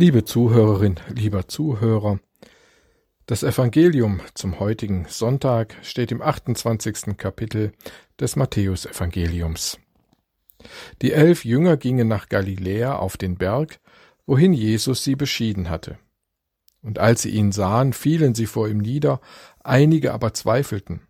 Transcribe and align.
Liebe 0.00 0.24
Zuhörerin, 0.24 0.98
lieber 1.10 1.46
Zuhörer, 1.46 2.20
das 3.26 3.42
Evangelium 3.42 4.22
zum 4.32 4.58
heutigen 4.58 5.04
Sonntag 5.06 5.76
steht 5.82 6.10
im 6.10 6.22
28. 6.22 7.18
Kapitel 7.18 7.72
des 8.18 8.34
Matthäusevangeliums. 8.34 9.78
Die 11.02 11.12
elf 11.12 11.44
Jünger 11.44 11.76
gingen 11.76 12.08
nach 12.08 12.30
Galiläa 12.30 12.96
auf 12.96 13.18
den 13.18 13.36
Berg, 13.36 13.78
wohin 14.24 14.54
Jesus 14.54 15.04
sie 15.04 15.16
beschieden 15.16 15.68
hatte. 15.68 15.98
Und 16.80 16.98
als 16.98 17.20
sie 17.20 17.32
ihn 17.32 17.52
sahen, 17.52 17.92
fielen 17.92 18.34
sie 18.34 18.46
vor 18.46 18.68
ihm 18.68 18.78
nieder, 18.78 19.20
einige 19.62 20.14
aber 20.14 20.32
zweifelten. 20.32 21.02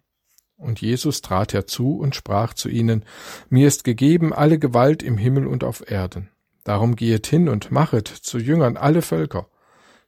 Und 0.57 0.81
Jesus 0.81 1.23
trat 1.23 1.53
herzu 1.53 1.97
und 1.97 2.17
sprach 2.17 2.55
zu 2.55 2.69
ihnen, 2.69 3.05
Mir 3.51 3.69
ist 3.69 3.85
gegeben 3.85 4.33
alle 4.33 4.59
Gewalt 4.59 5.05
im 5.05 5.17
Himmel 5.17 5.47
und 5.47 5.63
auf 5.63 5.89
Erden. 5.89 6.29
Darum 6.71 6.95
gehet 6.95 7.27
hin 7.27 7.49
und 7.49 7.73
machet 7.73 8.07
zu 8.07 8.39
Jüngern 8.39 8.77
alle 8.77 9.03
Völker, 9.03 9.49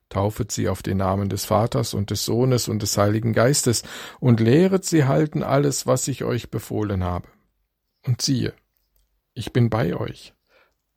taufet 0.09 0.53
sie 0.53 0.69
auf 0.69 0.81
den 0.81 0.99
Namen 0.99 1.29
des 1.29 1.45
Vaters 1.45 1.93
und 1.93 2.11
des 2.11 2.25
Sohnes 2.25 2.69
und 2.69 2.83
des 2.83 2.97
Heiligen 2.97 3.33
Geistes 3.33 3.83
und 4.21 4.39
lehret 4.39 4.85
sie 4.85 5.07
halten 5.07 5.43
alles, 5.43 5.89
was 5.89 6.07
ich 6.07 6.23
euch 6.23 6.53
befohlen 6.53 7.03
habe. 7.03 7.27
Und 8.07 8.23
siehe, 8.23 8.55
ich 9.35 9.53
bin 9.53 9.71
bei 9.71 9.97
euch 9.97 10.35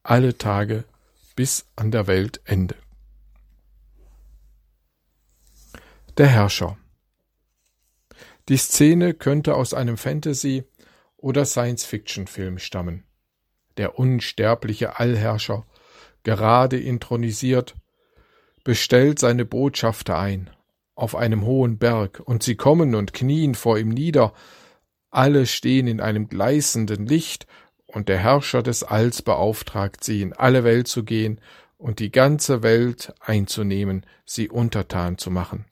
alle 0.03 0.37
Tage 0.37 0.85
bis 1.35 1.65
an 1.75 1.89
der 1.89 2.05
Weltende. 2.05 2.75
Der 6.15 6.27
Herrscher 6.27 6.77
Die 8.49 8.57
Szene 8.57 9.15
könnte 9.15 9.55
aus 9.55 9.73
einem 9.73 9.97
Fantasy- 9.97 10.65
oder 11.17 11.43
Science-Fiction-Film 11.43 12.59
stammen 12.59 13.03
der 13.77 13.99
unsterbliche 13.99 14.99
Allherrscher, 14.99 15.65
gerade 16.23 16.77
intronisiert, 16.79 17.75
bestellt 18.63 19.19
seine 19.19 19.45
Botschafter 19.45 20.17
ein, 20.17 20.49
auf 20.95 21.15
einem 21.15 21.45
hohen 21.45 21.77
Berg, 21.77 22.21
und 22.25 22.43
sie 22.43 22.55
kommen 22.55 22.95
und 22.95 23.13
knien 23.13 23.55
vor 23.55 23.77
ihm 23.77 23.89
nieder, 23.89 24.33
alle 25.11 25.45
stehen 25.45 25.87
in 25.87 26.01
einem 26.01 26.27
gleißenden 26.27 27.05
Licht, 27.05 27.47
und 27.85 28.09
der 28.09 28.17
Herrscher 28.17 28.61
des 28.61 28.83
Alls 28.83 29.21
beauftragt 29.21 30.03
sie, 30.03 30.21
in 30.21 30.33
alle 30.33 30.65
Welt 30.65 30.87
zu 30.87 31.05
gehen 31.05 31.39
und 31.77 31.99
die 31.99 32.11
ganze 32.11 32.63
Welt 32.63 33.13
einzunehmen, 33.21 34.05
sie 34.25 34.49
untertan 34.49 35.17
zu 35.17 35.31
machen. 35.31 35.65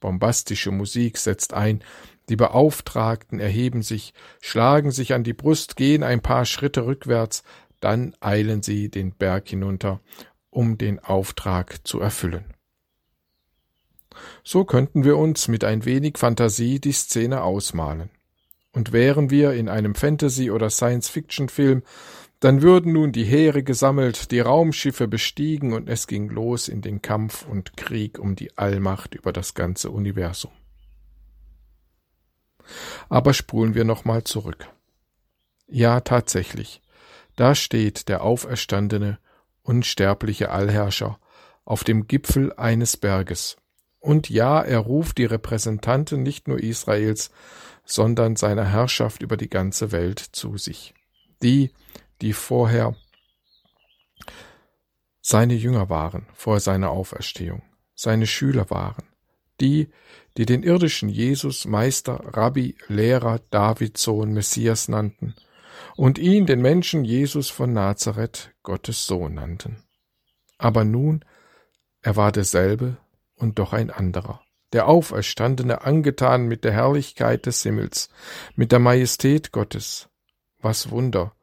Bombastische 0.00 0.70
Musik 0.70 1.16
setzt 1.16 1.54
ein, 1.54 1.82
die 2.28 2.36
Beauftragten 2.36 3.38
erheben 3.38 3.82
sich, 3.82 4.12
schlagen 4.40 4.90
sich 4.90 5.14
an 5.14 5.24
die 5.24 5.32
Brust, 5.32 5.76
gehen 5.76 6.02
ein 6.02 6.20
paar 6.20 6.44
Schritte 6.44 6.86
rückwärts, 6.86 7.44
dann 7.80 8.14
eilen 8.20 8.62
sie 8.62 8.88
den 8.90 9.12
Berg 9.12 9.48
hinunter, 9.48 10.00
um 10.50 10.78
den 10.78 10.98
Auftrag 10.98 11.86
zu 11.86 12.00
erfüllen. 12.00 12.54
So 14.42 14.64
könnten 14.64 15.04
wir 15.04 15.18
uns 15.18 15.48
mit 15.48 15.64
ein 15.64 15.84
wenig 15.84 16.18
Fantasie 16.18 16.80
die 16.80 16.92
Szene 16.92 17.42
ausmalen. 17.42 18.10
Und 18.72 18.92
wären 18.92 19.30
wir 19.30 19.52
in 19.52 19.68
einem 19.68 19.94
Fantasy- 19.94 20.50
oder 20.50 20.68
Science-Fiction-Film, 20.70 21.82
dann 22.40 22.60
würden 22.60 22.92
nun 22.92 23.12
die 23.12 23.24
Heere 23.24 23.62
gesammelt, 23.62 24.30
die 24.30 24.40
Raumschiffe 24.40 25.08
bestiegen 25.08 25.72
und 25.72 25.88
es 25.88 26.06
ging 26.06 26.28
los 26.28 26.68
in 26.68 26.82
den 26.82 27.00
Kampf 27.00 27.46
und 27.46 27.76
Krieg 27.76 28.18
um 28.18 28.36
die 28.36 28.56
Allmacht 28.58 29.14
über 29.14 29.32
das 29.32 29.54
ganze 29.54 29.90
Universum. 29.90 30.50
Aber 33.08 33.34
spulen 33.34 33.74
wir 33.74 33.84
nochmal 33.84 34.24
zurück. 34.24 34.68
Ja, 35.66 36.00
tatsächlich. 36.00 36.82
Da 37.34 37.54
steht 37.54 38.08
der 38.08 38.22
auferstandene, 38.22 39.18
unsterbliche 39.62 40.50
Allherrscher 40.50 41.18
auf 41.64 41.84
dem 41.84 42.06
Gipfel 42.06 42.52
eines 42.54 42.96
Berges. 42.96 43.56
Und 43.98 44.30
ja, 44.30 44.62
er 44.62 44.78
ruft 44.78 45.18
die 45.18 45.24
Repräsentanten 45.24 46.22
nicht 46.22 46.48
nur 46.48 46.60
Israels, 46.60 47.30
sondern 47.84 48.36
seiner 48.36 48.64
Herrschaft 48.64 49.22
über 49.22 49.36
die 49.36 49.50
ganze 49.50 49.92
Welt 49.92 50.18
zu 50.18 50.56
sich. 50.56 50.94
Die, 51.42 51.72
die 52.20 52.32
vorher 52.32 52.94
seine 55.20 55.54
Jünger 55.54 55.90
waren 55.90 56.26
vor 56.34 56.60
seiner 56.60 56.90
Auferstehung, 56.90 57.62
seine 57.96 58.28
Schüler 58.28 58.70
waren, 58.70 59.04
die, 59.60 59.88
die 60.36 60.46
den 60.46 60.62
irdischen 60.62 61.08
Jesus 61.08 61.64
Meister, 61.64 62.20
Rabbi, 62.36 62.76
Lehrer, 62.88 63.40
Davidssohn, 63.50 64.32
Messias 64.32 64.88
nannten 64.88 65.34
und 65.96 66.18
ihn 66.18 66.46
den 66.46 66.60
Menschen 66.60 67.04
Jesus 67.04 67.50
von 67.50 67.72
Nazareth 67.72 68.52
Gottes 68.62 69.06
Sohn 69.06 69.34
nannten. 69.34 69.82
Aber 70.58 70.84
nun, 70.84 71.24
er 72.02 72.16
war 72.16 72.32
derselbe 72.32 72.98
und 73.36 73.58
doch 73.58 73.72
ein 73.72 73.90
anderer, 73.90 74.42
der 74.72 74.88
Auferstandene 74.88 75.82
angetan 75.82 76.46
mit 76.46 76.64
der 76.64 76.72
Herrlichkeit 76.72 77.46
des 77.46 77.62
Himmels, 77.62 78.10
mit 78.54 78.72
der 78.72 78.78
Majestät 78.78 79.52
Gottes. 79.52 80.08
Was 80.60 80.90
Wunder, 80.90 81.34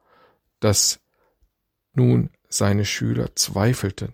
dass 0.59 0.99
nun 1.93 2.31
seine 2.49 2.85
Schüler 2.85 3.35
zweifelten, 3.35 4.13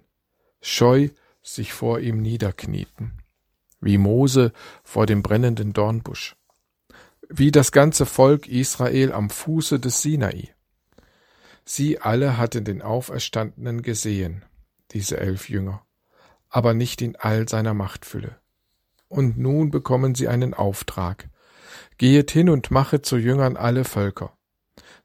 scheu 0.61 1.09
sich 1.41 1.73
vor 1.73 1.99
ihm 1.99 2.21
niederknieten 2.21 3.18
wie 3.81 3.97
Mose 3.97 4.51
vor 4.83 5.05
dem 5.05 5.23
brennenden 5.23 5.73
Dornbusch, 5.73 6.35
wie 7.29 7.51
das 7.51 7.71
ganze 7.71 8.05
Volk 8.05 8.47
Israel 8.47 9.11
am 9.13 9.29
Fuße 9.29 9.79
des 9.79 10.01
Sinai. 10.01 10.53
Sie 11.65 11.99
alle 11.99 12.37
hatten 12.37 12.65
den 12.65 12.81
Auferstandenen 12.81 13.81
gesehen, 13.81 14.43
diese 14.91 15.19
elf 15.19 15.49
Jünger, 15.49 15.85
aber 16.49 16.73
nicht 16.73 17.01
in 17.01 17.15
all 17.15 17.47
seiner 17.47 17.73
Machtfülle. 17.73 18.37
Und 19.07 19.37
nun 19.37 19.71
bekommen 19.71 20.15
sie 20.15 20.27
einen 20.27 20.53
Auftrag. 20.53 21.29
Gehet 21.97 22.31
hin 22.31 22.49
und 22.49 22.71
machet 22.71 23.05
zu 23.05 23.17
Jüngern 23.17 23.57
alle 23.57 23.83
Völker, 23.83 24.37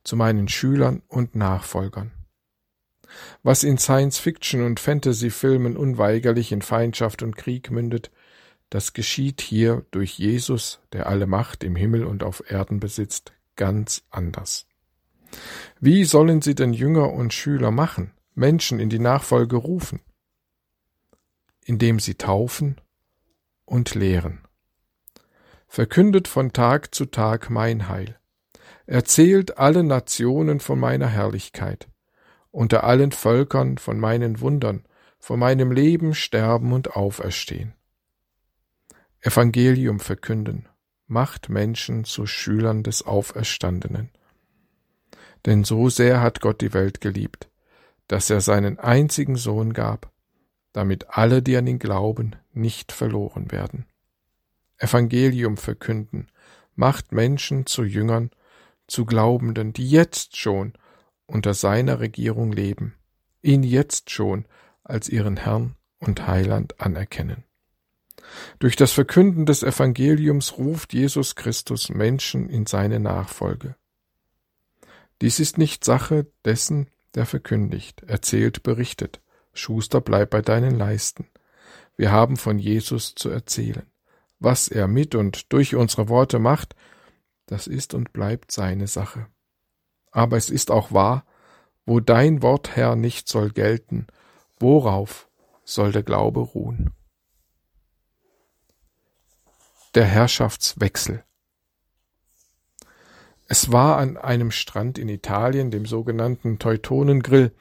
zu 0.04 0.16
meinen 0.16 0.48
Schülern 0.48 1.02
und 1.08 1.34
Nachfolgern. 1.34 2.12
Was 3.42 3.62
in 3.62 3.78
Science-Fiction 3.78 4.64
und 4.64 4.80
Fantasy-Filmen 4.80 5.76
unweigerlich 5.76 6.52
in 6.52 6.62
Feindschaft 6.62 7.22
und 7.22 7.36
Krieg 7.36 7.70
mündet, 7.70 8.10
das 8.74 8.92
geschieht 8.92 9.40
hier 9.40 9.86
durch 9.92 10.18
Jesus, 10.18 10.80
der 10.92 11.06
alle 11.06 11.28
Macht 11.28 11.62
im 11.62 11.76
Himmel 11.76 12.04
und 12.04 12.24
auf 12.24 12.50
Erden 12.50 12.80
besitzt, 12.80 13.32
ganz 13.54 14.02
anders. 14.10 14.66
Wie 15.78 16.02
sollen 16.02 16.42
sie 16.42 16.56
denn 16.56 16.72
Jünger 16.72 17.12
und 17.12 17.32
Schüler 17.32 17.70
machen, 17.70 18.10
Menschen 18.34 18.80
in 18.80 18.90
die 18.90 18.98
Nachfolge 18.98 19.54
rufen? 19.54 20.00
Indem 21.64 22.00
sie 22.00 22.16
taufen 22.16 22.80
und 23.64 23.94
lehren. 23.94 24.40
Verkündet 25.68 26.26
von 26.26 26.52
Tag 26.52 26.96
zu 26.96 27.06
Tag 27.06 27.50
mein 27.50 27.88
Heil. 27.88 28.18
Erzählt 28.86 29.56
alle 29.56 29.84
Nationen 29.84 30.58
von 30.58 30.80
meiner 30.80 31.06
Herrlichkeit, 31.06 31.86
unter 32.50 32.82
allen 32.82 33.12
Völkern 33.12 33.78
von 33.78 34.00
meinen 34.00 34.40
Wundern, 34.40 34.84
von 35.20 35.38
meinem 35.38 35.70
Leben, 35.70 36.12
Sterben 36.12 36.72
und 36.72 36.96
Auferstehen. 36.96 37.74
Evangelium 39.26 40.00
verkünden, 40.00 40.68
macht 41.06 41.48
Menschen 41.48 42.04
zu 42.04 42.26
Schülern 42.26 42.82
des 42.82 43.06
Auferstandenen. 43.06 44.10
Denn 45.46 45.64
so 45.64 45.88
sehr 45.88 46.20
hat 46.20 46.42
Gott 46.42 46.60
die 46.60 46.74
Welt 46.74 47.00
geliebt, 47.00 47.48
dass 48.06 48.28
er 48.28 48.42
seinen 48.42 48.78
einzigen 48.78 49.36
Sohn 49.36 49.72
gab, 49.72 50.12
damit 50.74 51.06
alle, 51.08 51.40
die 51.40 51.56
an 51.56 51.66
ihn 51.66 51.78
glauben, 51.78 52.36
nicht 52.52 52.92
verloren 52.92 53.50
werden. 53.50 53.86
Evangelium 54.76 55.56
verkünden, 55.56 56.30
macht 56.74 57.12
Menschen 57.12 57.64
zu 57.64 57.82
Jüngern, 57.82 58.30
zu 58.86 59.06
Glaubenden, 59.06 59.72
die 59.72 59.88
jetzt 59.88 60.36
schon 60.36 60.74
unter 61.24 61.54
seiner 61.54 61.98
Regierung 61.98 62.52
leben, 62.52 62.94
ihn 63.40 63.62
jetzt 63.62 64.10
schon 64.10 64.44
als 64.82 65.08
ihren 65.08 65.38
Herrn 65.38 65.76
und 65.98 66.26
Heiland 66.26 66.78
anerkennen. 66.78 67.44
Durch 68.58 68.76
das 68.76 68.92
Verkünden 68.92 69.46
des 69.46 69.62
Evangeliums 69.62 70.58
ruft 70.58 70.92
Jesus 70.92 71.34
Christus 71.34 71.88
Menschen 71.88 72.48
in 72.48 72.66
seine 72.66 73.00
Nachfolge. 73.00 73.76
Dies 75.20 75.40
ist 75.40 75.58
nicht 75.58 75.84
Sache 75.84 76.26
dessen, 76.44 76.90
der 77.14 77.26
verkündigt, 77.26 78.02
erzählt, 78.02 78.62
berichtet. 78.62 79.20
Schuster, 79.52 80.00
bleib 80.00 80.30
bei 80.30 80.42
deinen 80.42 80.76
Leisten. 80.76 81.28
Wir 81.96 82.10
haben 82.10 82.36
von 82.36 82.58
Jesus 82.58 83.14
zu 83.14 83.30
erzählen. 83.30 83.86
Was 84.40 84.68
er 84.68 84.88
mit 84.88 85.14
und 85.14 85.52
durch 85.52 85.76
unsere 85.76 86.08
Worte 86.08 86.38
macht, 86.38 86.74
das 87.46 87.66
ist 87.66 87.94
und 87.94 88.12
bleibt 88.12 88.50
seine 88.50 88.88
Sache. 88.88 89.26
Aber 90.10 90.36
es 90.36 90.50
ist 90.50 90.70
auch 90.70 90.92
wahr, 90.92 91.24
wo 91.86 92.00
dein 92.00 92.42
Wort, 92.42 92.76
Herr, 92.76 92.96
nicht 92.96 93.28
soll 93.28 93.50
gelten, 93.50 94.06
worauf 94.58 95.28
soll 95.64 95.92
der 95.92 96.02
Glaube 96.02 96.40
ruhen? 96.40 96.92
Der 99.94 100.04
Herrschaftswechsel. 100.04 101.24
Es 103.46 103.70
war 103.70 103.98
an 103.98 104.16
einem 104.16 104.50
Strand 104.50 104.98
in 104.98 105.08
Italien, 105.08 105.70
dem 105.70 105.86
sogenannten 105.86 106.58
Teutonengrill, 106.58 107.52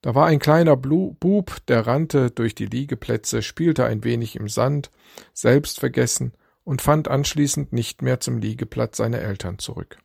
Da 0.00 0.14
war 0.14 0.26
ein 0.26 0.38
kleiner 0.38 0.76
Bub, 0.76 1.56
der 1.66 1.86
rannte 1.88 2.30
durch 2.30 2.54
die 2.54 2.66
Liegeplätze, 2.66 3.42
spielte 3.42 3.84
ein 3.84 4.04
wenig 4.04 4.36
im 4.36 4.48
Sand, 4.48 4.92
selbstvergessen 5.34 6.34
und 6.62 6.82
fand 6.82 7.08
anschließend 7.08 7.72
nicht 7.72 8.00
mehr 8.00 8.20
zum 8.20 8.38
Liegeplatz 8.38 8.98
seiner 8.98 9.18
Eltern 9.18 9.58
zurück. 9.58 9.98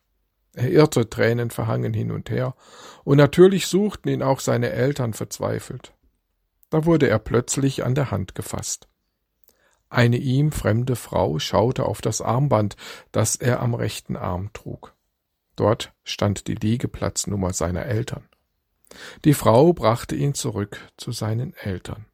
Er 0.52 0.68
irrte 0.70 1.08
tränenverhangen 1.08 1.94
hin 1.94 2.10
und 2.10 2.28
her, 2.28 2.56
und 3.04 3.18
natürlich 3.18 3.68
suchten 3.68 4.08
ihn 4.08 4.22
auch 4.22 4.40
seine 4.40 4.70
Eltern 4.70 5.14
verzweifelt. 5.14 5.92
Da 6.70 6.84
wurde 6.84 7.08
er 7.08 7.20
plötzlich 7.20 7.84
an 7.84 7.94
der 7.94 8.10
Hand 8.10 8.34
gefasst. 8.34 8.88
Eine 9.94 10.16
ihm 10.16 10.50
fremde 10.50 10.96
Frau 10.96 11.38
schaute 11.38 11.84
auf 11.86 12.00
das 12.00 12.20
Armband, 12.20 12.74
das 13.12 13.36
er 13.36 13.60
am 13.60 13.74
rechten 13.74 14.16
Arm 14.16 14.52
trug. 14.52 14.92
Dort 15.54 15.92
stand 16.02 16.48
die 16.48 16.56
Liegeplatznummer 16.56 17.52
seiner 17.52 17.86
Eltern. 17.86 18.24
Die 19.24 19.34
Frau 19.34 19.72
brachte 19.72 20.16
ihn 20.16 20.34
zurück 20.34 20.80
zu 20.96 21.12
seinen 21.12 21.54
Eltern. 21.54 22.06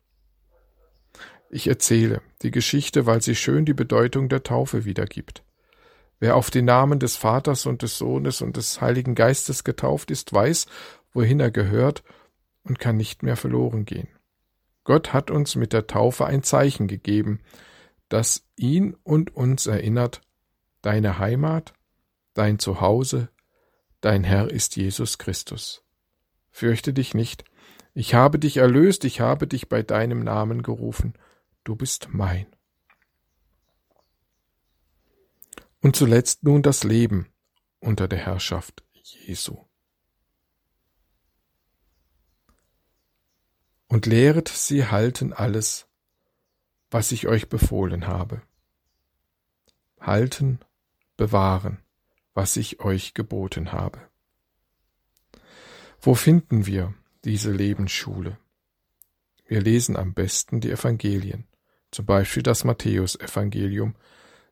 Ich 1.48 1.68
erzähle 1.68 2.20
die 2.42 2.50
Geschichte, 2.50 3.06
weil 3.06 3.22
sie 3.22 3.34
schön 3.34 3.64
die 3.64 3.72
Bedeutung 3.72 4.28
der 4.28 4.42
Taufe 4.42 4.84
wiedergibt. 4.84 5.42
Wer 6.18 6.36
auf 6.36 6.50
den 6.50 6.66
Namen 6.66 6.98
des 6.98 7.16
Vaters 7.16 7.64
und 7.64 7.80
des 7.80 7.96
Sohnes 7.96 8.42
und 8.42 8.58
des 8.58 8.82
Heiligen 8.82 9.14
Geistes 9.14 9.64
getauft 9.64 10.10
ist, 10.10 10.34
weiß, 10.34 10.66
wohin 11.14 11.40
er 11.40 11.50
gehört 11.50 12.04
und 12.62 12.78
kann 12.78 12.98
nicht 12.98 13.22
mehr 13.22 13.38
verloren 13.38 13.86
gehen. 13.86 14.08
Gott 14.84 15.14
hat 15.14 15.30
uns 15.30 15.56
mit 15.56 15.72
der 15.72 15.86
Taufe 15.86 16.26
ein 16.26 16.42
Zeichen 16.42 16.88
gegeben, 16.88 17.40
das 18.10 18.44
ihn 18.56 18.94
und 19.02 19.34
uns 19.34 19.66
erinnert, 19.66 20.20
deine 20.82 21.18
Heimat, 21.18 21.72
dein 22.34 22.58
Zuhause, 22.58 23.30
dein 24.00 24.24
Herr 24.24 24.50
ist 24.50 24.76
Jesus 24.76 25.16
Christus. 25.16 25.84
Fürchte 26.50 26.92
dich 26.92 27.14
nicht, 27.14 27.44
ich 27.94 28.14
habe 28.14 28.38
dich 28.38 28.58
erlöst, 28.58 29.04
ich 29.04 29.20
habe 29.20 29.46
dich 29.46 29.68
bei 29.68 29.82
deinem 29.82 30.22
Namen 30.22 30.62
gerufen, 30.62 31.14
du 31.64 31.76
bist 31.76 32.08
mein. 32.10 32.46
Und 35.80 35.96
zuletzt 35.96 36.42
nun 36.42 36.62
das 36.62 36.84
Leben 36.84 37.26
unter 37.78 38.08
der 38.08 38.18
Herrschaft 38.18 38.84
Jesu. 39.02 39.64
Und 43.86 44.06
lehret 44.06 44.48
sie 44.48 44.86
halten 44.86 45.32
alles, 45.32 45.89
was 46.90 47.12
ich 47.12 47.28
euch 47.28 47.48
befohlen 47.48 48.06
habe. 48.06 48.42
Halten, 50.00 50.60
bewahren, 51.16 51.78
was 52.34 52.56
ich 52.56 52.80
euch 52.80 53.14
geboten 53.14 53.72
habe. 53.72 54.00
Wo 56.00 56.14
finden 56.14 56.66
wir 56.66 56.94
diese 57.24 57.52
Lebensschule? 57.52 58.38
Wir 59.46 59.60
lesen 59.60 59.96
am 59.96 60.14
besten 60.14 60.60
die 60.60 60.70
Evangelien. 60.70 61.46
Zum 61.90 62.06
Beispiel 62.06 62.42
das 62.42 62.64
Matthäusevangelium 62.64 63.94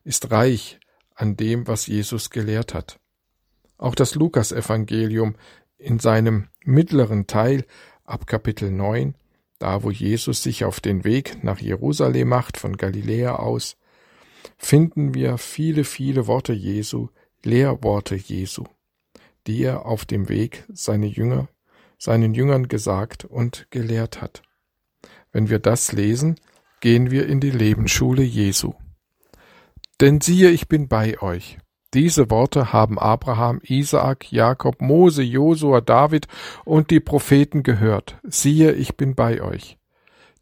ist 0.03 0.29
reich 0.29 0.79
an 1.15 1.35
dem, 1.37 1.67
was 1.67 1.87
Jesus 1.87 2.29
gelehrt 2.29 2.73
hat. 2.73 2.99
Auch 3.77 3.95
das 3.95 4.15
Lukasevangelium 4.15 5.35
in 5.77 5.99
seinem 5.99 6.49
mittleren 6.63 7.27
Teil 7.27 7.65
ab 8.03 8.27
Kapitel 8.27 8.71
9, 8.71 9.15
da 9.59 9.83
wo 9.83 9.91
Jesus 9.91 10.41
sich 10.41 10.65
auf 10.65 10.79
den 10.79 11.03
Weg 11.03 11.43
nach 11.43 11.59
Jerusalem 11.59 12.29
macht 12.29 12.57
von 12.57 12.77
Galiläa 12.77 13.35
aus, 13.35 13.77
finden 14.57 15.13
wir 15.13 15.37
viele, 15.37 15.83
viele 15.83 16.27
Worte 16.27 16.53
Jesu, 16.53 17.09
Lehrworte 17.43 18.15
Jesu 18.15 18.65
die 19.49 19.63
er 19.63 19.87
auf 19.87 20.05
dem 20.05 20.29
Weg 20.29 20.63
seine 20.71 21.07
Jünger, 21.07 21.49
seinen 21.97 22.35
Jüngern 22.35 22.67
gesagt 22.67 23.25
und 23.25 23.67
gelehrt 23.71 24.21
hat. 24.21 24.43
Wenn 25.31 25.49
wir 25.49 25.57
das 25.57 25.91
lesen, 25.91 26.39
gehen 26.81 27.09
wir 27.09 27.27
in 27.27 27.39
die 27.39 27.51
Lebensschule 27.51 28.21
Jesu. 28.21 28.73
Denn 30.01 30.21
siehe, 30.21 30.51
ich 30.51 30.67
bin 30.67 30.87
bei 30.87 31.19
euch. 31.21 31.57
Diese 31.93 32.29
Worte 32.29 32.71
haben 32.71 32.99
Abraham, 32.99 33.61
Isaak, 33.63 34.31
Jakob, 34.31 34.79
Mose, 34.79 35.23
Josua, 35.23 35.81
David 35.81 36.27
und 36.63 36.91
die 36.91 36.99
Propheten 36.99 37.63
gehört. 37.63 38.17
Siehe, 38.23 38.73
ich 38.73 38.95
bin 38.95 39.15
bei 39.15 39.41
euch. 39.41 39.77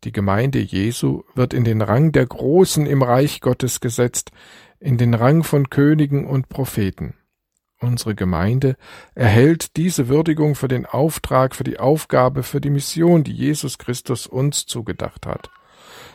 Die 0.04 0.12
Gemeinde 0.12 0.60
Jesu 0.60 1.24
wird 1.36 1.54
in 1.54 1.64
den 1.64 1.82
Rang 1.82 2.12
der 2.12 2.26
Großen 2.26 2.86
im 2.86 3.02
Reich 3.02 3.40
Gottes 3.40 3.80
gesetzt, 3.80 4.32
in 4.80 4.98
den 4.98 5.14
Rang 5.14 5.44
von 5.44 5.70
Königen 5.70 6.28
und 6.28 6.50
Propheten. 6.50 7.16
Unsere 7.80 8.14
Gemeinde 8.14 8.76
erhält 9.16 9.78
diese 9.78 10.08
Würdigung 10.08 10.56
für 10.56 10.68
den 10.68 10.86
Auftrag, 10.86 11.56
für 11.56 11.64
die 11.64 11.80
Aufgabe, 11.80 12.44
für 12.44 12.60
die 12.60 12.72
Mission, 12.72 13.24
die 13.24 13.34
Jesus 13.34 13.78
Christus 13.78 14.28
uns 14.28 14.66
zugedacht 14.66 15.26
hat. 15.26 15.50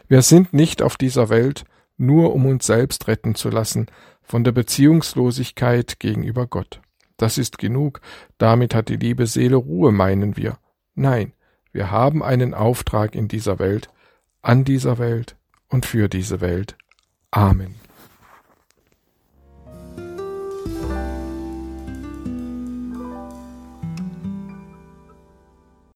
Wir 0.08 0.22
sind 0.22 0.52
nicht 0.52 0.82
auf 0.82 0.96
dieser 0.96 1.28
Welt, 1.28 1.64
nur 2.02 2.34
um 2.34 2.46
uns 2.46 2.66
selbst 2.66 3.08
retten 3.08 3.34
zu 3.34 3.48
lassen 3.48 3.86
von 4.22 4.44
der 4.44 4.52
Beziehungslosigkeit 4.52 5.98
gegenüber 6.00 6.46
Gott. 6.46 6.80
Das 7.16 7.38
ist 7.38 7.58
genug, 7.58 8.00
damit 8.38 8.74
hat 8.74 8.88
die 8.88 8.96
liebe 8.96 9.26
Seele 9.26 9.56
Ruhe, 9.56 9.92
meinen 9.92 10.36
wir. 10.36 10.58
Nein, 10.94 11.32
wir 11.72 11.90
haben 11.90 12.22
einen 12.22 12.52
Auftrag 12.52 13.14
in 13.14 13.28
dieser 13.28 13.58
Welt, 13.58 13.88
an 14.42 14.64
dieser 14.64 14.98
Welt 14.98 15.36
und 15.68 15.86
für 15.86 16.08
diese 16.08 16.40
Welt. 16.40 16.76
Amen. 17.30 17.76